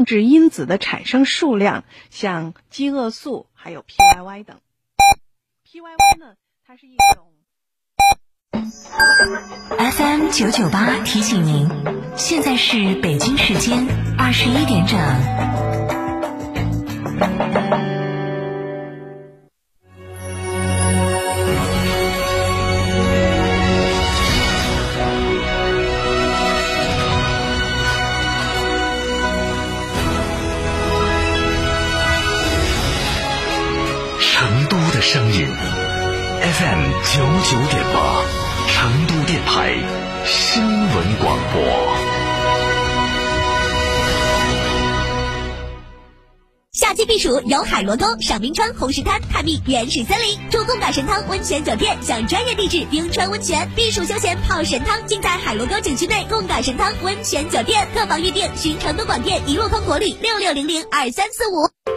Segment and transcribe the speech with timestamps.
[0.00, 4.56] 控制因子的产生数量，像饥饿素还有 PYY 等。
[5.70, 7.34] PYY 呢，它是一种。
[9.92, 11.68] FM 九九八提醒您，
[12.16, 13.86] 现在是北京时间
[14.16, 15.99] 二十一点整。
[35.00, 35.48] 声音
[36.42, 38.22] ，FM 九九点八，
[38.68, 39.74] 成都电台
[40.26, 41.62] 新闻广播。
[46.72, 57.88] 夏季避暑游海螺沟，赏冰川、红石滩，探秘原始森林，住贡嘎神汤温泉酒店，享专业地质冰川温泉，避暑休闲泡神汤，尽在海螺沟景区内贡嘎神汤温泉酒店。
[57.94, 61.79] 客房预订寻成都广电一路通国旅六六零零二三四五。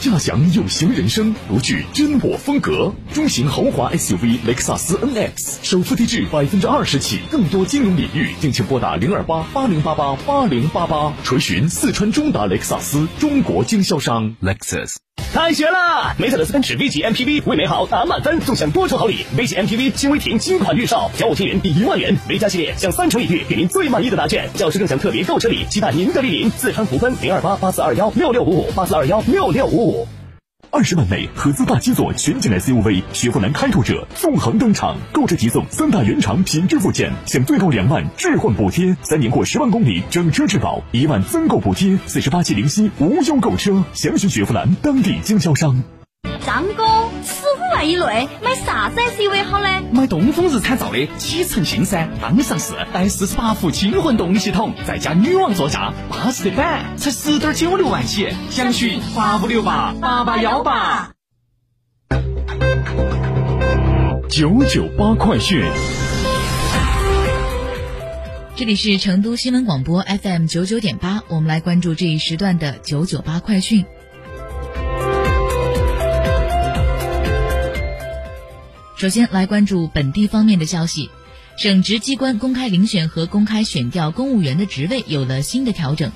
[0.00, 2.92] 驾享有型人生，独具真我风格。
[3.12, 14.96] 中型豪华 SUV 雷克萨斯 NX，首付低至百分之二十起，更多金融领域，敬请拨打零二八八零八八八零八八，垂询四川中达雷克萨斯中国经销商 Lexus。
[15.32, 16.14] 开学啦！
[16.18, 19.24] 梅赛德斯奔驰 V 级 MPV 为美好打满分，纵享多重好礼。
[19.34, 22.14] V 级 MPV 新威霆新款预售，小五千元抵一万元。
[22.28, 24.50] V 加系列享三重礼遇，给您最满意的答卷。
[24.54, 26.50] 教师更享特别购车礼，期待您的莅临。
[26.50, 30.21] 四川福分零二八八四二幺六六五五八四二幺六六五五。
[30.74, 45.84] 二十万内合资大七座全景 SUV 雪佛兰开拓者纵横登场，购车即送三大原厂品质附件，享最高两万置换补贴，三年或十万公里整车质保，一万增购补贴，四十八期零息无忧购车，详询雪佛兰当地经销商。
[46.44, 46.84] 张哥，
[47.24, 49.82] 十五万以内买啥子 SUV 好呢？
[49.90, 61.12] 买东风日产造的启辰星噻，刚上市，带四十八伏轻混动力系统，再加女王座驾，巴适的板，才十点九六万起，详询八五六八八八幺八。
[64.28, 65.64] 九九八快讯，
[68.56, 73.86] 这里是成都新闻广播 FM 九九点八，我们来关注这一时段的九九八快讯。
[79.02, 81.10] 首先来关注本地方面的消息，
[81.56, 86.12] 省直机关公开遴选和公开选调公务员的职位有了新的调整。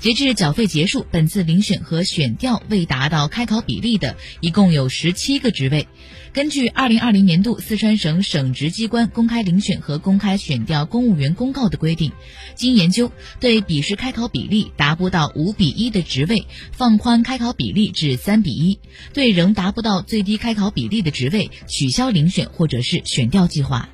[0.00, 5.86] 截至缴费结束，本次遴选和选调未达到开考比例的，一共有十七个职位。
[6.32, 12.12] 根据二零二零年度四川省省直机关公开遴选和公开选调公务员公告的规定，
[12.54, 18.78] 经研究，对笔试开考比例达不到五比一的职位，放宽开考比例至三比一；
[19.12, 23.90] 对仍达不到最低开考比例的职位，取消遴选或者是选调计划。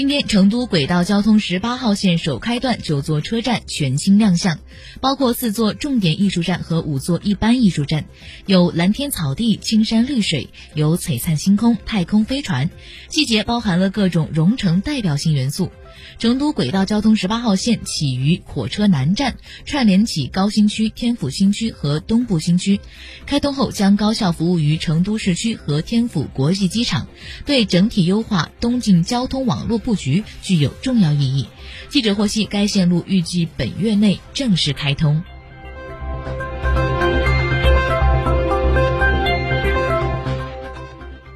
[0.00, 4.58] 今天，成都轨道交通十八号线首开段九座车站全新亮相，
[5.02, 8.06] 包括四座重点艺术站和五座一般艺术站，
[8.46, 12.70] 有蓝天草地、青山绿水，有璀璨星空、太空飞船，
[13.10, 15.70] 细节包含了各种蓉城代表性元素。
[16.18, 22.80] 成都轨道交通十八号线起于火车南站，串联起高新区、天府新区和东部新区。
[23.26, 27.06] 开通后将高效服务于成都市区和天府国际机场，
[27.46, 31.46] 对整体优化东进交通网络布局具有重要意义。
[31.88, 35.22] 记者获悉，该线路预计本月内正式开通。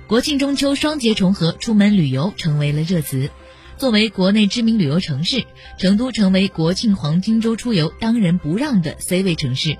[0.06, 3.30] 国庆中秋双节重合，出门旅游成为了热词。
[3.76, 5.44] 作为国内知名旅游城市，
[5.78, 9.76] 成都成为国庆黄金周出游当仁不让的 C 位城市。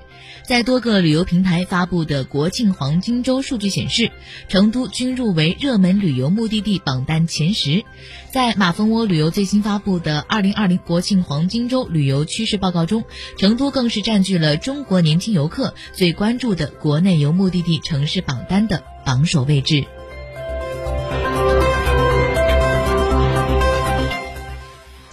[0.47, 4.11] 在多个旅游平台发布的国庆黄金周数据显示，
[4.47, 7.83] 成都均入围热门旅游目的地榜单前十。
[8.31, 13.05] 在马蜂窝旅游最新发布的《二零二零国庆黄金周旅游趋势报告》中，
[13.37, 19.85] 成都更是占据了中国年轻游客最关注的国内游目的地城市榜单的榜首位置。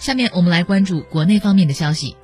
[0.03, 2.17] 下面我们来关注国内方面的消息。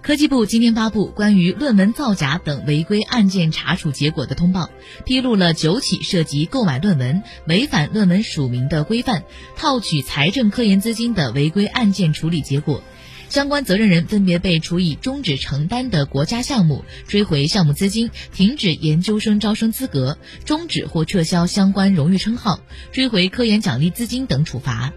[0.00, 4.70] 科技部今天发布关于论文造假等违规案件查处结果的通报，
[5.04, 9.24] 披露了九起涉及购买论文、违反论文署名的规范、
[9.54, 12.82] 套取财政科研资金的违规案件处理结果。
[13.28, 20.16] 相关责任人分别被处以终止承担的国家项目、追回项目资金、停止研究生招生资格、
[20.46, 22.60] 终止或撤销相关荣誉称号、
[22.92, 24.94] 追回科研奖励资金等处罚。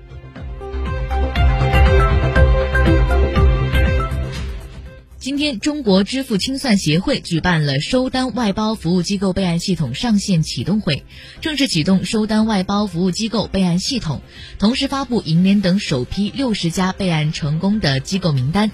[5.29, 11.03] 今天，中国支付清算协会举办了收单外包服务机构备案系统上线启动会，
[11.39, 14.23] 正式启动收单外包服务机构备案系统，
[14.57, 18.71] 同时发布银联等首批六十家备案成功的机构名单。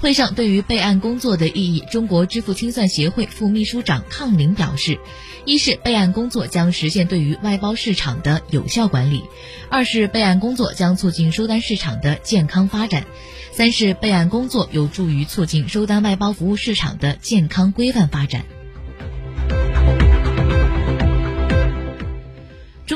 [0.00, 4.98] 会上，对于备案工作的意义，中国支付清算协会副秘书长康林表示：
[5.44, 9.24] 一是备案工作将实现对于外包市场的有效管理；
[9.68, 13.04] 二是备案工作将促进收单市场的健康发展。
[13.52, 18.46] 三是备案工作有助于促进收单外包服务市场的健康规范发展。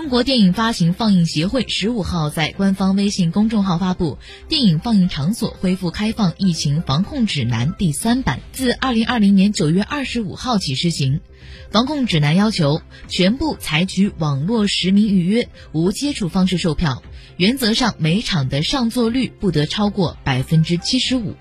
[0.04, 4.18] 中国电影发行放映协会十五号在官方微信公众号发布
[4.50, 11.22] 《电影放映场所恢复开放疫情防控指南》第三版，自二零二零年九月二十五号起施行。
[11.70, 17.02] 防控指南要求全部采取网络实名预约、无接触方式售票。
[17.38, 21.34] 原则上，每场的上座率不得超过百分之七十五。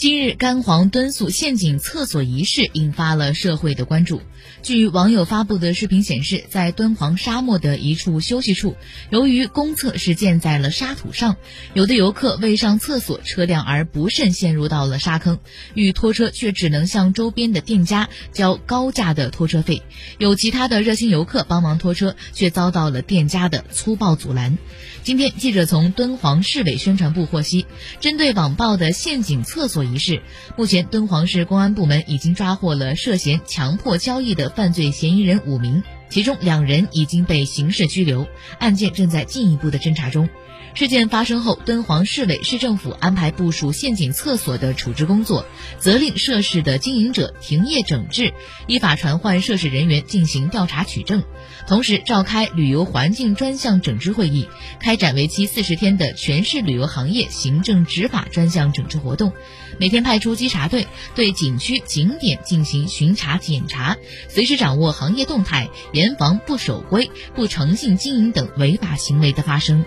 [0.00, 4.22] 今日，干黄敦塑陷阱厕所一事引发了社会的关注。
[4.62, 8.76] 据网友发布的视频显示，在敦煌沙漠的一处休息处，
[9.10, 11.36] 由于公厕是建在了沙土上，
[11.74, 15.38] 有的游客为上厕所，车辆而不慎陷入到了沙坑，
[15.74, 19.82] 遇拖车却只能向周边的店家交高价的拖车费；
[20.16, 24.56] 有其他的热心游客帮忙拖车，却遭到了店家的粗暴阻拦。
[25.02, 27.66] 今天，记者从敦煌市委宣传部获悉，
[28.00, 30.22] 针对网曝的陷阱厕所仪式，
[30.56, 38.26] 目前敦煌市公安部门已经抓获了涉嫌强迫交易的犯罪嫌疑人五名，其中两人已经被刑事拘留，
[38.58, 40.28] 案件正在进一步的侦查中。
[40.72, 45.44] 事件发生后，敦煌市委市政府安排部署陷阱厕所的处置工作，
[45.78, 48.32] 责令涉事的经营者停业整治，
[48.68, 51.24] 依法传唤涉事人员进行调查取证，
[51.66, 54.46] 同时召开旅游环境专项整治会议，
[54.78, 59.32] 开展为期四十天的全市旅游行业行政执法专项整治活动，
[59.80, 60.86] 每天派出稽查队
[61.16, 63.96] 对景区景点进行巡查检查，
[64.28, 65.68] 随时掌握行业动态，
[66.00, 69.84] 严防不守规、不诚信经营等违法行为的发生。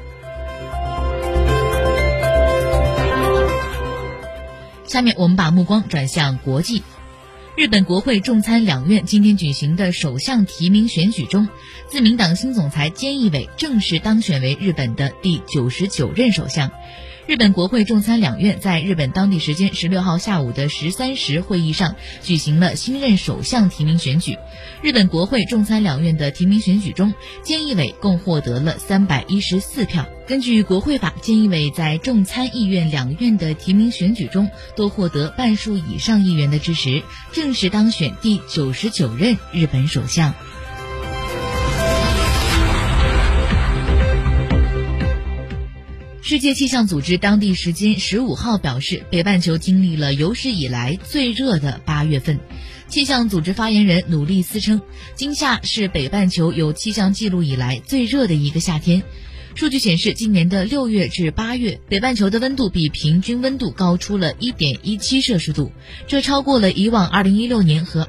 [4.86, 6.84] 下面我们把目光转向国际。
[7.56, 11.48] 日本国会众参两院今天举行的首相提名选举中，
[11.88, 16.70] 自民党新总裁菅义伟正式当选为日本的第九十九任首相。
[17.26, 24.38] 日本国会众参两院在日本当地时间十六号下午的十三时会议上举行了新任首相提名选举。
[24.82, 27.14] 日本国会众参两院的提名选举中，
[27.46, 30.06] 菅义伟共获得了三百一十四票。
[30.28, 40.34] 根据国会法，菅义伟在众参议院两院的提名选举中都获得半数以上议员的支持，正式当选第九十九任日本首相。
[46.34, 52.40] 世界气象组织当地时间十五号表示，北半球经历了有史以来最热的八月份。
[52.88, 54.82] 气象组织发言人努利斯称，
[55.14, 59.04] 今夏是北半球有气象记录以来最热的一个夏天。
[59.54, 65.72] 数据显示，今年的六月至八月，北半球的温度比平均温度高出了一点一七摄氏度，
[66.08, 68.02] 这超过了以往二零一六年和。